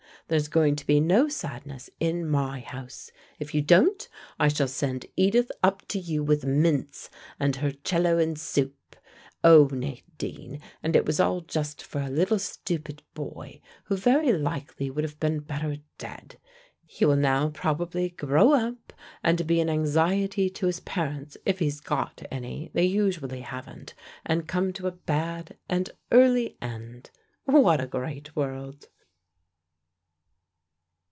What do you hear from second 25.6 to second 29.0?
and early end. What a great world!"